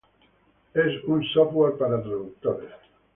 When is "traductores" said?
2.01-2.71